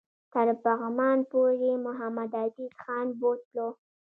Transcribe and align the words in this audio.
تر 0.33 0.47
پغمان 0.63 1.17
پوري 1.29 1.71
محمدعزیز 1.85 2.71
خان 2.83 3.07
بوتلو. 3.19 3.67